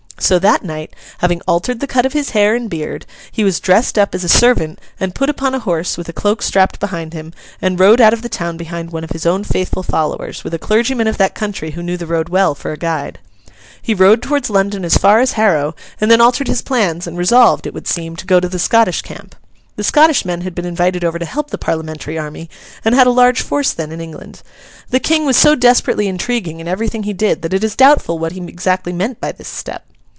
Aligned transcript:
So, 0.19 0.37
that 0.37 0.63
night, 0.63 0.95
having 1.17 1.41
altered 1.47 1.79
the 1.79 1.87
cut 1.87 2.05
of 2.05 2.13
his 2.13 2.29
hair 2.29 2.53
and 2.53 2.69
beard, 2.69 3.07
he 3.31 3.43
was 3.43 3.59
dressed 3.59 3.97
up 3.97 4.13
as 4.13 4.23
a 4.23 4.29
servant 4.29 4.77
and 4.99 5.15
put 5.15 5.31
upon 5.31 5.55
a 5.55 5.59
horse 5.59 5.97
with 5.97 6.07
a 6.07 6.13
cloak 6.13 6.43
strapped 6.43 6.79
behind 6.79 7.11
him, 7.13 7.33
and 7.59 7.79
rode 7.79 7.99
out 7.99 8.13
of 8.13 8.21
the 8.21 8.29
town 8.29 8.55
behind 8.55 8.91
one 8.91 9.03
of 9.03 9.09
his 9.09 9.25
own 9.25 9.43
faithful 9.43 9.81
followers, 9.81 10.43
with 10.43 10.53
a 10.53 10.59
clergyman 10.59 11.07
of 11.07 11.17
that 11.17 11.33
country 11.33 11.71
who 11.71 11.81
knew 11.81 11.97
the 11.97 12.05
road 12.05 12.29
well, 12.29 12.53
for 12.53 12.71
a 12.71 12.77
guide. 12.77 13.17
He 13.81 13.95
rode 13.95 14.21
towards 14.21 14.51
London 14.51 14.85
as 14.85 14.95
far 14.95 15.19
as 15.21 15.31
Harrow, 15.33 15.75
and 15.99 16.11
then 16.11 16.21
altered 16.21 16.47
his 16.47 16.61
plans 16.61 17.07
and 17.07 17.17
resolved, 17.17 17.65
it 17.65 17.73
would 17.73 17.87
seem, 17.87 18.15
to 18.17 18.27
go 18.27 18.39
to 18.39 18.47
the 18.47 18.59
Scottish 18.59 19.01
camp. 19.01 19.35
The 19.75 19.83
Scottish 19.83 20.23
men 20.23 20.41
had 20.41 20.53
been 20.53 20.65
invited 20.65 21.03
over 21.03 21.17
to 21.17 21.25
help 21.25 21.49
the 21.49 21.57
Parliamentary 21.57 22.19
army, 22.19 22.47
and 22.85 22.93
had 22.93 23.07
a 23.07 23.09
large 23.09 23.41
force 23.41 23.73
then 23.73 23.91
in 23.91 23.99
England. 23.99 24.43
The 24.91 24.99
King 24.99 25.25
was 25.25 25.35
so 25.35 25.55
desperately 25.55 26.07
intriguing 26.07 26.59
in 26.59 26.67
everything 26.67 27.03
he 27.03 27.13
did, 27.13 27.41
that 27.41 27.55
it 27.55 27.63
is 27.63 27.75
doubtful 27.75 28.19
what 28.19 28.33
he 28.33 28.41
exactly 28.43 28.93
meant 28.93 29.19
by 29.19 29.31
this 29.31 29.47
step. 29.47 29.83